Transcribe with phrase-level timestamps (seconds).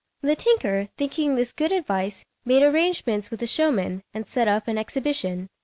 [0.23, 4.79] ]The tinker, thinking this good advice, made arrangements with a showman, and set up an
[4.79, 5.47] exhibition.